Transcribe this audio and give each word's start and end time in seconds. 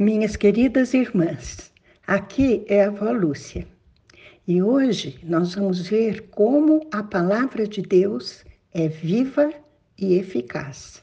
Minhas 0.00 0.36
queridas 0.36 0.94
irmãs, 0.94 1.72
aqui 2.06 2.64
é 2.68 2.84
a 2.84 2.86
avó 2.86 3.10
Lúcia 3.10 3.66
e 4.46 4.62
hoje 4.62 5.18
nós 5.24 5.56
vamos 5.56 5.88
ver 5.88 6.28
como 6.28 6.86
a 6.92 7.02
palavra 7.02 7.66
de 7.66 7.82
Deus 7.82 8.44
é 8.72 8.86
viva 8.86 9.52
e 9.98 10.14
eficaz. 10.14 11.02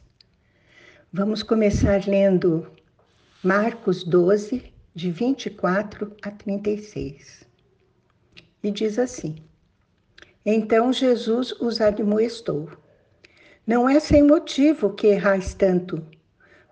Vamos 1.12 1.44
começar 1.44 2.08
lendo 2.08 2.72
Marcos 3.44 4.02
12, 4.06 4.64
de 4.96 5.12
24 5.12 6.16
a 6.22 6.32
36. 6.32 7.46
E 8.64 8.72
diz 8.72 8.98
assim: 8.98 9.36
Então 10.46 10.94
Jesus 10.94 11.52
os 11.60 11.82
admoestou. 11.82 12.70
Não 13.68 13.90
é 13.90 14.00
sem 14.00 14.24
motivo 14.24 14.94
que 14.94 15.08
errais 15.08 15.54
tanto 15.54 16.02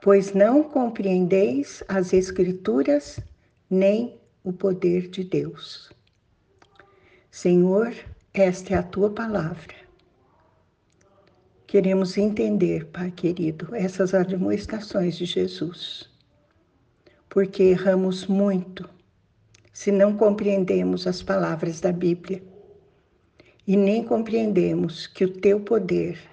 pois 0.04 0.34
não 0.34 0.62
compreendeis 0.64 1.82
as 1.88 2.12
Escrituras 2.12 3.22
nem 3.70 4.20
o 4.44 4.52
poder 4.52 5.08
de 5.08 5.24
Deus. 5.24 5.94
Senhor, 7.32 7.96
esta 8.34 8.74
é 8.74 8.78
a 8.78 8.84
tua 8.84 9.10
palavra. 9.10 9.74
Queremos 11.66 12.18
entender, 12.18 12.88
Pai 12.88 13.12
querido, 13.12 13.74
essas 13.74 14.14
admoestações 14.14 15.16
de 15.16 15.24
Jesus, 15.24 16.10
porque 17.30 17.64
erramos 17.64 18.28
muito 18.28 18.90
se 19.72 19.90
não 19.90 20.18
compreendemos 20.18 21.08
as 21.08 21.24
palavras 21.24 21.80
da 21.80 21.94
Bíblia 21.94 22.44
e 23.66 23.78
nem 23.78 24.04
compreendemos 24.04 25.08
que 25.08 25.24
o 25.24 25.32
teu 25.32 25.62
poder 25.62 26.33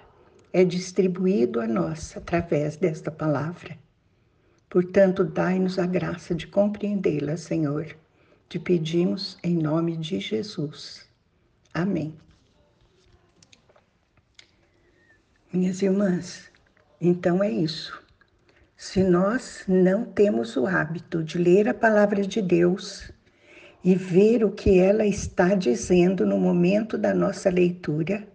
é 0.53 0.63
distribuído 0.63 1.59
a 1.61 1.67
nós 1.67 2.15
através 2.15 2.75
desta 2.75 3.09
palavra. 3.09 3.77
Portanto, 4.69 5.23
dai-nos 5.23 5.77
a 5.77 5.85
graça 5.85 6.33
de 6.33 6.47
compreendê-la, 6.47 7.37
Senhor. 7.37 7.95
Te 8.47 8.59
pedimos 8.59 9.37
em 9.43 9.55
nome 9.55 9.97
de 9.97 10.19
Jesus. 10.19 11.05
Amém. 11.73 12.13
Minhas 15.51 15.81
irmãs, 15.81 16.49
então 16.99 17.43
é 17.43 17.49
isso. 17.49 18.01
Se 18.77 19.03
nós 19.03 19.63
não 19.67 20.05
temos 20.05 20.55
o 20.55 20.65
hábito 20.65 21.23
de 21.23 21.37
ler 21.37 21.67
a 21.67 21.73
palavra 21.73 22.25
de 22.25 22.41
Deus 22.41 23.11
e 23.83 23.95
ver 23.95 24.43
o 24.43 24.51
que 24.51 24.79
ela 24.79 25.05
está 25.05 25.53
dizendo 25.53 26.25
no 26.25 26.37
momento 26.37 26.97
da 26.97 27.13
nossa 27.13 27.49
leitura, 27.49 28.27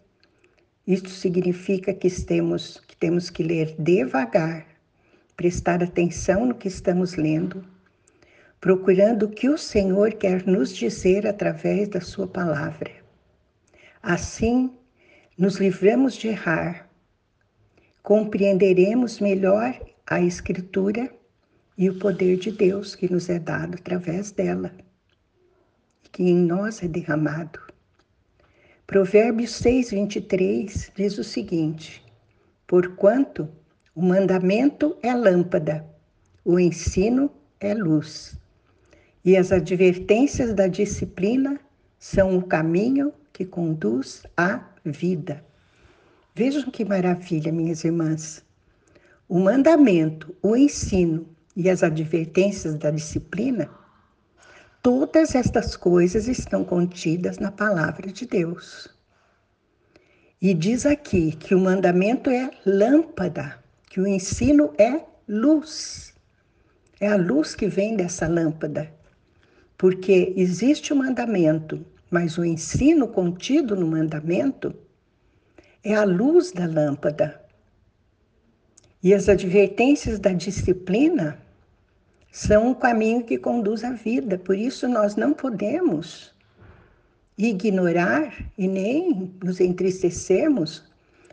isso 0.87 1.09
significa 1.09 1.93
que 1.93 2.09
temos, 2.23 2.81
que 2.87 2.97
temos 2.97 3.29
que 3.29 3.43
ler 3.43 3.75
devagar, 3.77 4.65
prestar 5.37 5.83
atenção 5.83 6.47
no 6.47 6.55
que 6.55 6.69
estamos 6.69 7.17
lendo, 7.17 7.65
procurando 8.61 9.25
o 9.25 9.29
que 9.29 9.49
o 9.49 9.59
Senhor 9.59 10.13
quer 10.15 10.47
nos 10.47 10.75
dizer 10.75 11.27
através 11.27 11.89
da 11.89 12.01
Sua 12.01 12.29
palavra. 12.29 12.91
Assim, 14.01 14.71
nos 15.37 15.57
livramos 15.57 16.15
de 16.15 16.29
errar, 16.29 16.89
compreenderemos 18.01 19.19
melhor 19.19 19.79
a 20.07 20.21
Escritura 20.21 21.13
e 21.77 21.91
o 21.91 21.99
poder 21.99 22.37
de 22.37 22.53
Deus 22.53 22.95
que 22.95 23.13
nos 23.13 23.29
é 23.29 23.41
dado 23.41 23.75
através 23.75 24.31
dela, 24.31 24.73
que 26.13 26.23
em 26.23 26.37
nós 26.37 26.81
é 26.81 26.87
derramado. 26.87 27.66
Provérbios 28.87 29.51
6, 29.57 29.91
23 29.91 30.93
diz 30.95 31.19
o 31.19 31.25
seguinte: 31.25 32.05
Porquanto 32.69 33.49
o 33.93 34.01
mandamento 34.01 34.97
é 35.03 35.13
lâmpada, 35.13 35.85
o 36.45 36.57
ensino 36.61 37.29
é 37.59 37.75
luz, 37.75 38.39
e 39.25 39.37
as 39.37 39.51
advertências 39.51 40.55
da 40.55 40.69
disciplina 40.69 41.59
são 41.99 42.39
o 42.39 42.47
caminho 42.47 43.13
que 43.33 43.45
conduz 43.45 44.23
à 44.37 44.65
vida. 44.85 45.45
Vejam 46.33 46.71
que 46.71 46.85
maravilha, 46.85 47.51
minhas 47.51 47.83
irmãs. 47.83 48.45
O 49.29 49.41
mandamento, 49.41 50.33
o 50.41 50.55
ensino 50.55 51.27
e 51.57 51.69
as 51.69 51.83
advertências 51.83 52.77
da 52.77 52.93
disciplina 52.93 53.69
Todas 54.87 55.35
estas 55.35 55.77
coisas 55.77 56.29
estão 56.29 56.63
contidas 56.63 57.39
na 57.39 57.51
palavra 57.51 58.07
de 58.13 58.25
Deus. 58.25 58.87
E 60.41 60.55
diz 60.55 60.87
aqui 60.87 61.33
que 61.33 61.57
o 61.57 61.59
mandamento 61.59 62.31
é 62.31 62.53
lâmpada, 62.65 63.59
que 63.91 64.01
o 64.01 64.07
ensino 64.07 64.73
é 64.79 65.01
luz. 65.27 66.15
É 67.01 67.09
a 67.09 67.17
luz 67.17 67.53
que 67.53 67.67
vem 67.67 67.97
dessa 67.97 68.29
lâmpada. 68.29 68.89
Porque 69.77 70.33
existe 70.37 70.93
o 70.93 70.97
mandamento, 70.97 71.85
mas 72.09 72.39
o 72.39 72.45
ensino 72.45 73.09
contido 73.09 73.75
no 73.75 73.89
mandamento 73.89 74.73
é 75.83 75.97
a 75.97 76.05
luz 76.05 76.53
da 76.53 76.65
lâmpada. 76.65 77.45
E 79.03 79.13
as 79.13 79.29
advertências 79.29 80.21
da 80.21 80.33
disciplina 80.33 81.45
são 82.37 82.71
o 82.71 82.75
caminho 82.75 83.25
que 83.25 83.39
conduz 83.39 83.83
à 83.83 83.93
vida. 83.93 84.37
Por 84.37 84.59
isso, 84.59 84.87
nós 84.87 85.17
não 85.17 85.33
podemos 85.33 86.35
ignorar 87.39 88.47
e 88.59 88.69
nem 88.69 89.33
nos 89.43 89.59
entristecermos 89.59 90.85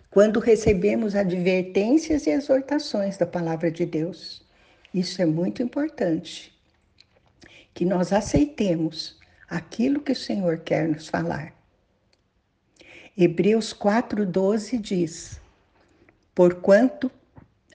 quando 0.09 0.39
recebemos 0.39 1.13
advertências 1.13 2.25
e 2.25 2.29
exortações 2.29 3.17
da 3.17 3.25
palavra 3.25 3.69
de 3.69 3.85
Deus. 3.85 4.45
Isso 4.93 5.21
é 5.21 5.25
muito 5.25 5.61
importante. 5.61 6.57
Que 7.73 7.83
nós 7.83 8.13
aceitemos 8.13 9.19
aquilo 9.49 9.99
que 9.99 10.13
o 10.13 10.15
Senhor 10.15 10.59
quer 10.59 10.87
nos 10.87 11.09
falar. 11.09 11.53
Hebreus 13.17 13.73
4,12 13.73 14.79
diz: 14.79 15.41
Porquanto 16.33 17.11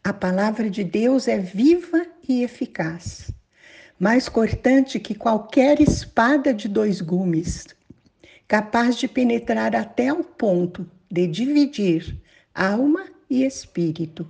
a 0.02 0.14
palavra 0.14 0.70
de 0.70 0.82
Deus 0.82 1.28
é 1.28 1.36
viva 1.36 2.06
e 2.28 2.42
eficaz, 2.42 3.30
mais 3.98 4.28
cortante 4.28 5.00
que 5.00 5.14
qualquer 5.14 5.80
espada 5.80 6.52
de 6.52 6.68
dois 6.68 7.00
gumes, 7.00 7.66
capaz 8.46 8.96
de 8.96 9.08
penetrar 9.08 9.74
até 9.74 10.12
o 10.12 10.22
ponto 10.22 10.88
de 11.10 11.26
dividir 11.26 12.20
alma 12.54 13.06
e 13.30 13.44
espírito, 13.44 14.28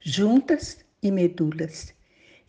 juntas 0.00 0.78
e 1.02 1.10
medulas, 1.10 1.94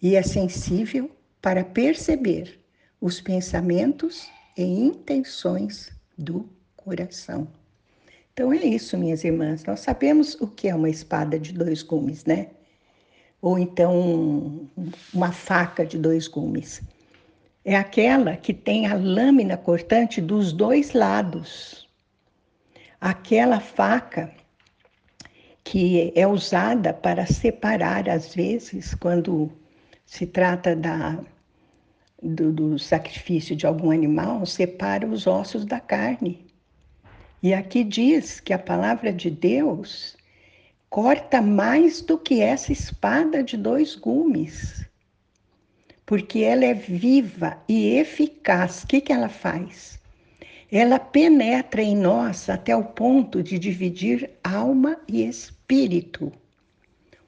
e 0.01 0.15
é 0.15 0.23
sensível 0.23 1.11
para 1.41 1.63
perceber 1.63 2.59
os 2.99 3.21
pensamentos 3.21 4.27
e 4.57 4.63
intenções 4.63 5.91
do 6.17 6.49
coração. 6.75 7.47
Então 8.33 8.53
é 8.53 8.57
isso, 8.57 8.97
minhas 8.97 9.23
irmãs. 9.23 9.63
Nós 9.65 9.79
sabemos 9.79 10.35
o 10.39 10.47
que 10.47 10.67
é 10.67 10.75
uma 10.75 10.89
espada 10.89 11.39
de 11.39 11.51
dois 11.51 11.81
gumes, 11.81 12.25
né? 12.25 12.51
Ou 13.41 13.57
então 13.57 14.67
uma 15.13 15.31
faca 15.31 15.85
de 15.85 15.97
dois 15.97 16.27
gumes. 16.27 16.81
É 17.63 17.75
aquela 17.75 18.35
que 18.35 18.53
tem 18.53 18.87
a 18.87 18.95
lâmina 18.95 19.57
cortante 19.57 20.21
dos 20.21 20.53
dois 20.53 20.93
lados. 20.93 21.87
Aquela 22.99 23.59
faca 23.59 24.31
que 25.63 26.13
é 26.15 26.25
usada 26.25 26.93
para 26.93 27.25
separar, 27.25 28.07
às 28.09 28.33
vezes, 28.33 28.95
quando 28.95 29.51
se 30.05 30.25
trata 30.25 30.73
da, 30.73 31.19
do, 32.23 32.53
do 32.53 32.79
sacrifício 32.79 33.55
de 33.55 33.67
algum 33.67 33.91
animal, 33.91 34.45
separa 34.45 35.05
os 35.05 35.27
ossos 35.27 35.65
da 35.65 35.79
carne. 35.79 36.47
E 37.43 37.53
aqui 37.53 37.83
diz 37.83 38.39
que 38.39 38.53
a 38.53 38.57
palavra 38.57 39.11
de 39.13 39.29
Deus 39.29 40.16
corta 40.89 41.41
mais 41.41 42.01
do 42.01 42.17
que 42.17 42.41
essa 42.41 42.71
espada 42.71 43.43
de 43.43 43.57
dois 43.57 43.95
gumes, 43.95 44.85
porque 46.05 46.39
ela 46.39 46.65
é 46.65 46.73
viva 46.73 47.61
e 47.67 47.97
eficaz. 47.97 48.83
O 48.83 48.87
que, 48.87 49.01
que 49.01 49.11
ela 49.11 49.29
faz? 49.29 49.99
Ela 50.71 50.99
penetra 50.99 51.81
em 51.81 51.95
nós 51.95 52.49
até 52.49 52.75
o 52.75 52.83
ponto 52.83 53.43
de 53.43 53.59
dividir 53.59 54.29
alma 54.43 54.97
e 55.07 55.23
espírito. 55.25 56.31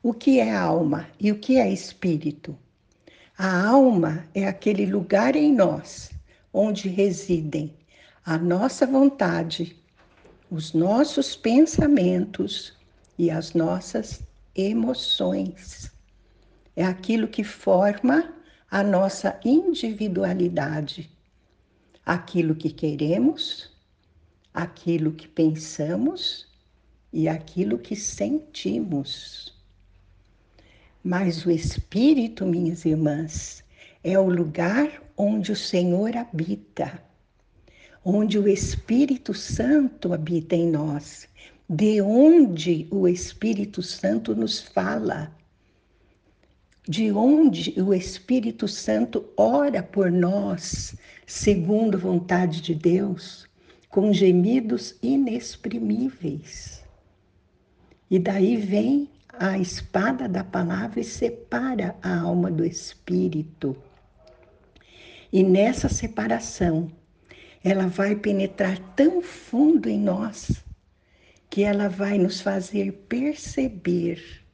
O 0.01 0.13
que 0.13 0.39
é 0.39 0.53
alma 0.53 1.07
e 1.19 1.31
o 1.31 1.39
que 1.39 1.57
é 1.57 1.69
espírito? 1.69 2.57
A 3.37 3.67
alma 3.67 4.25
é 4.33 4.47
aquele 4.47 4.85
lugar 4.85 5.35
em 5.35 5.53
nós 5.53 6.11
onde 6.53 6.89
residem 6.89 7.73
a 8.25 8.37
nossa 8.37 8.85
vontade, 8.85 9.75
os 10.49 10.73
nossos 10.73 11.35
pensamentos, 11.35 12.78
e 13.19 13.29
as 13.29 13.53
nossas 13.53 14.21
emoções. 14.55 15.91
É 16.73 16.85
aquilo 16.85 17.27
que 17.27 17.43
forma 17.43 18.33
a 18.71 18.81
nossa 18.81 19.37
individualidade. 19.43 21.11
Aquilo 22.05 22.55
que 22.55 22.71
queremos, 22.71 23.77
aquilo 24.53 25.11
que 25.11 25.27
pensamos 25.27 26.47
e 27.11 27.27
aquilo 27.27 27.77
que 27.77 27.95
sentimos. 27.95 29.53
Mas 31.03 31.45
o 31.45 31.51
espírito, 31.51 32.45
minhas 32.45 32.85
irmãs, 32.85 33.63
é 34.01 34.17
o 34.17 34.29
lugar 34.29 35.03
onde 35.17 35.51
o 35.51 35.55
Senhor 35.55 36.15
habita, 36.15 37.03
onde 38.03 38.39
o 38.39 38.47
Espírito 38.47 39.33
Santo 39.33 40.13
habita 40.13 40.55
em 40.55 40.69
nós, 40.69 41.28
de 41.71 42.01
onde 42.01 42.87
o 42.89 43.07
Espírito 43.07 43.83
Santo 43.83 44.35
nos 44.35 44.59
fala, 44.59 45.31
de 46.87 47.11
onde 47.11 47.79
o 47.79 47.93
Espírito 47.93 48.67
Santo 48.67 49.23
ora 49.37 49.83
por 49.83 50.11
nós, 50.11 50.95
segundo 51.27 51.95
a 51.95 51.99
vontade 51.99 52.59
de 52.59 52.73
Deus, 52.73 53.47
com 53.87 54.11
gemidos 54.11 54.95
inexprimíveis. 55.03 56.83
E 58.09 58.17
daí 58.17 58.57
vem 58.57 59.07
a 59.37 59.59
espada 59.59 60.27
da 60.27 60.43
palavra 60.43 60.99
e 60.99 61.03
separa 61.03 61.95
a 62.01 62.17
alma 62.21 62.49
do 62.49 62.65
espírito. 62.65 63.77
E 65.31 65.43
nessa 65.43 65.87
separação, 65.87 66.91
ela 67.63 67.85
vai 67.85 68.15
penetrar 68.15 68.79
tão 68.95 69.21
fundo 69.21 69.87
em 69.87 69.99
nós 69.99 70.67
que 71.59 71.63
ela 71.65 71.89
vai 71.89 72.17
nos 72.17 72.39
fazer 72.39 72.93
perceber 73.09 74.45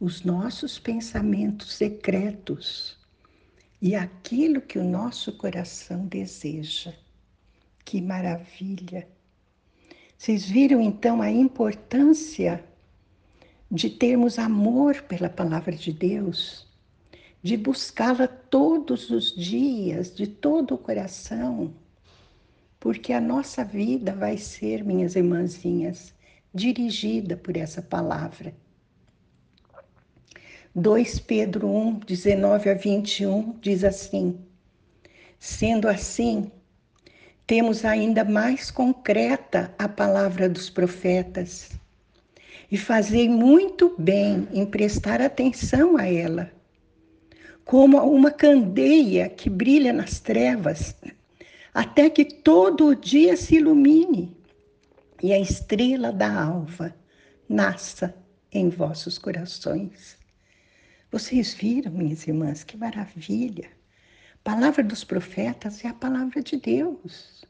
os 0.00 0.24
nossos 0.24 0.78
pensamentos 0.78 1.74
secretos 1.74 2.98
e 3.78 3.94
aquilo 3.94 4.62
que 4.62 4.78
o 4.78 4.84
nosso 4.84 5.36
coração 5.36 6.06
deseja. 6.06 6.94
Que 7.84 8.00
maravilha! 8.00 9.06
Vocês 10.16 10.46
viram 10.46 10.80
então 10.80 11.20
a 11.20 11.30
importância 11.30 12.64
de 13.70 13.90
termos 13.90 14.38
amor 14.38 15.02
pela 15.02 15.28
palavra 15.28 15.76
de 15.76 15.92
Deus, 15.92 16.66
de 17.42 17.54
buscá-la 17.54 18.26
todos 18.26 19.10
os 19.10 19.36
dias, 19.36 20.14
de 20.14 20.26
todo 20.26 20.74
o 20.74 20.78
coração, 20.78 21.74
porque 22.84 23.14
a 23.14 23.20
nossa 23.20 23.64
vida 23.64 24.12
vai 24.12 24.36
ser, 24.36 24.84
minhas 24.84 25.16
irmãzinhas, 25.16 26.12
dirigida 26.52 27.34
por 27.34 27.56
essa 27.56 27.80
palavra. 27.80 28.52
2 30.74 31.18
Pedro 31.20 31.66
1, 31.66 32.00
19 32.00 32.68
a 32.68 32.74
21 32.74 33.58
diz 33.58 33.84
assim: 33.84 34.38
Sendo 35.38 35.88
assim, 35.88 36.52
temos 37.46 37.86
ainda 37.86 38.22
mais 38.22 38.70
concreta 38.70 39.74
a 39.78 39.88
palavra 39.88 40.46
dos 40.46 40.68
profetas. 40.68 41.70
E 42.70 42.76
fazei 42.76 43.30
muito 43.30 43.94
bem 43.98 44.46
em 44.52 44.66
prestar 44.66 45.22
atenção 45.22 45.96
a 45.96 46.06
ela, 46.06 46.52
como 47.64 47.96
uma 48.02 48.30
candeia 48.30 49.26
que 49.30 49.48
brilha 49.48 49.90
nas 49.90 50.20
trevas, 50.20 50.94
até 51.74 52.08
que 52.08 52.24
todo 52.24 52.86
o 52.86 52.94
dia 52.94 53.36
se 53.36 53.56
ilumine 53.56 54.34
e 55.22 55.32
a 55.32 55.38
estrela 55.38 56.12
da 56.12 56.42
alva 56.42 56.94
nasça 57.48 58.14
em 58.52 58.70
vossos 58.70 59.18
corações. 59.18 60.16
Vocês 61.10 61.52
viram, 61.52 61.92
minhas 61.92 62.26
irmãs, 62.26 62.64
que 62.64 62.76
maravilha! 62.76 63.68
palavra 64.44 64.84
dos 64.84 65.02
profetas 65.02 65.82
é 65.82 65.88
a 65.88 65.94
palavra 65.94 66.42
de 66.42 66.58
Deus. 66.58 67.44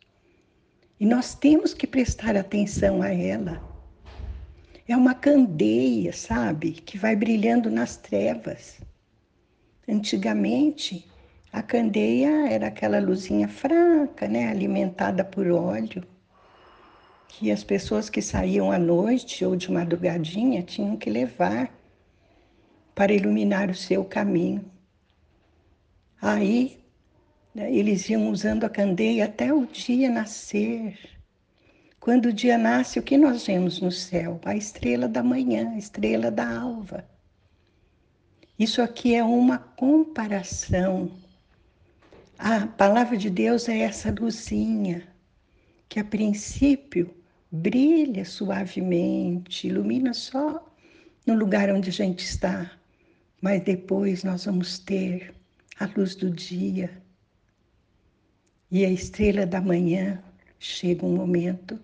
E 0.99 1.05
nós 1.05 1.35
temos 1.35 1.75
que 1.75 1.89
prestar 1.89 2.37
atenção 2.37 3.03
a 3.03 3.13
ela. 3.13 3.61
É 4.87 4.97
uma 4.97 5.15
candeia, 5.15 6.13
sabe, 6.13 6.71
que 6.71 6.97
vai 6.97 7.17
brilhando 7.17 7.69
nas 7.69 7.97
trevas. 7.97 8.81
Antigamente, 9.89 11.07
a 11.55 11.63
candeia 11.63 12.49
era 12.51 12.67
aquela 12.67 12.99
luzinha 12.99 13.47
fraca, 13.47 14.27
né, 14.27 14.49
alimentada 14.49 15.25
por 15.25 15.47
óleo, 15.47 16.05
que 17.29 17.49
as 17.53 17.63
pessoas 17.63 18.11
que 18.11 18.21
saíam 18.21 18.73
à 18.73 18.79
noite 18.79 19.45
ou 19.45 19.55
de 19.55 19.71
madrugadinha 19.71 20.65
tinham 20.65 20.97
que 20.97 21.09
levar 21.09 21.73
para 22.93 23.13
iluminar 23.13 23.71
o 23.71 23.75
seu 23.75 24.05
caminho. 24.05 24.65
Aí 26.21 26.83
né? 27.55 27.73
Eles 27.73 28.09
iam 28.11 28.31
usando 28.31 28.65
a 28.65 28.69
candeia 28.69 29.27
até 29.27 29.53
o 29.53 29.65
dia 29.65 30.11
nascer. 30.11 30.99
Quando 32.01 32.27
o 32.27 32.33
dia 32.33 32.59
nasce, 32.59 32.99
o 32.99 33.03
que 33.03 33.17
nós 33.17 33.47
vemos 33.47 33.81
no 33.81 33.93
céu? 33.93 34.41
A 34.45 34.57
estrela 34.57 35.07
da 35.07 35.23
manhã, 35.23 35.71
a 35.71 35.79
estrela 35.79 36.33
da 36.33 36.59
alva. 36.59 37.09
Isso 38.59 38.83
aqui 38.83 39.15
é 39.15 39.23
uma 39.23 39.57
comparação. 39.57 41.24
A 42.39 42.67
palavra 42.67 43.17
de 43.17 43.31
Deus 43.31 43.69
é 43.69 43.79
essa 43.79 44.11
luzinha 44.11 45.07
que 45.89 46.01
a 46.01 46.05
princípio 46.05 47.15
brilha 47.51 48.25
suavemente, 48.25 49.69
ilumina 49.69 50.13
só 50.13 50.75
no 51.25 51.35
lugar 51.35 51.71
onde 51.71 51.91
a 51.91 51.93
gente 51.93 52.25
está, 52.25 52.73
mas 53.41 53.63
depois 53.63 54.25
nós 54.25 54.47
vamos 54.47 54.81
ter 54.81 55.33
a 55.79 55.87
luz 55.97 56.17
do 56.17 56.29
dia, 56.29 57.01
e 58.69 58.85
a 58.85 58.91
estrela 58.91 59.47
da 59.47 59.61
manhã 59.61 60.21
chega 60.59 61.07
um 61.07 61.15
momento 61.15 61.79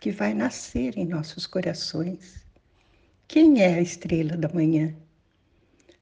que 0.00 0.12
vai 0.12 0.32
nascer 0.32 0.96
em 0.96 1.04
nossos 1.04 1.48
corações. 1.48 2.46
Quem 3.26 3.60
é 3.60 3.74
a 3.74 3.82
estrela 3.82 4.36
da 4.36 4.48
manhã? 4.48 4.94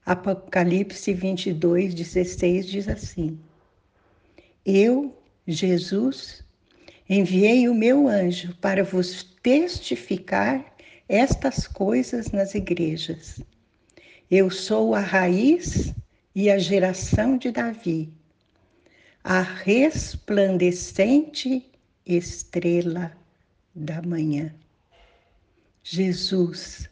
Apocalipse 0.05 1.11
22, 1.11 1.95
16 1.95 2.67
diz 2.67 2.87
assim: 2.87 3.39
Eu, 4.65 5.17
Jesus, 5.47 6.43
enviei 7.09 7.67
o 7.67 7.73
meu 7.73 8.07
anjo 8.07 8.55
para 8.61 8.83
vos 8.83 9.23
testificar 9.41 10.65
estas 11.07 11.67
coisas 11.67 12.31
nas 12.31 12.55
igrejas. 12.55 13.41
Eu 14.29 14.49
sou 14.49 14.93
a 14.93 14.99
raiz 14.99 15.93
e 16.35 16.49
a 16.49 16.57
geração 16.57 17.37
de 17.37 17.51
Davi 17.51 18.11
a 19.23 19.41
resplandecente 19.41 21.71
estrela 22.05 23.11
da 23.75 24.01
manhã. 24.01 24.55
Jesus 25.83 26.89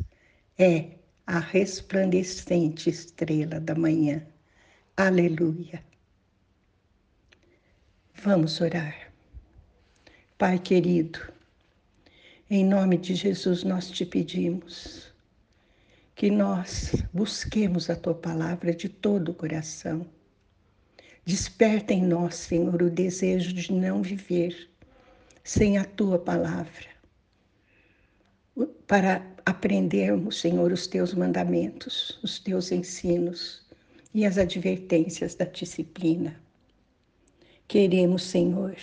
é 0.57 0.91
a 1.25 1.39
resplandecente 1.39 2.89
estrela 2.89 3.59
da 3.59 3.75
manhã. 3.75 4.25
Aleluia. 4.95 5.83
Vamos 8.23 8.61
orar. 8.61 9.11
Pai 10.37 10.59
querido, 10.59 11.19
em 12.49 12.65
nome 12.65 12.97
de 12.97 13.15
Jesus 13.15 13.63
nós 13.63 13.89
te 13.89 14.05
pedimos 14.05 15.11
que 16.15 16.29
nós 16.29 16.91
busquemos 17.13 17.89
a 17.89 17.95
tua 17.95 18.15
palavra 18.15 18.73
de 18.73 18.89
todo 18.89 19.29
o 19.29 19.33
coração 19.33 20.05
Desperta 21.27 21.93
em 21.93 22.05
nós, 22.05 22.35
Senhor, 22.35 22.81
o 22.81 22.89
desejo 22.89 23.51
de 23.51 23.73
não 23.73 24.01
viver 24.01 24.69
sem 25.43 25.77
a 25.77 25.83
tua 25.83 26.17
palavra, 26.17 26.87
para 28.87 29.21
aprendermos, 29.45 30.39
Senhor, 30.39 30.71
os 30.71 30.87
teus 30.87 31.13
mandamentos, 31.13 32.17
os 32.23 32.39
teus 32.39 32.71
ensinos 32.71 33.61
e 34.13 34.25
as 34.25 34.37
advertências 34.37 35.35
da 35.35 35.43
disciplina. 35.43 36.41
Queremos, 37.67 38.23
Senhor, 38.23 38.77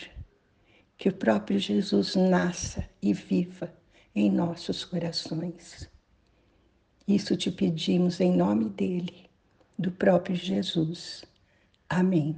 que 0.99 1.09
o 1.09 1.13
próprio 1.13 1.59
Jesus 1.59 2.15
nasça 2.15 2.87
e 3.01 3.15
viva 3.15 3.73
em 4.15 4.31
nossos 4.31 4.85
corações. 4.85 5.89
Isso 7.09 7.35
te 7.35 7.51
pedimos 7.51 8.21
em 8.21 8.37
nome 8.37 8.69
dele, 8.69 9.31
do 9.79 9.91
próprio 9.91 10.37
Jesus. 10.37 11.25
Amém. 11.89 12.37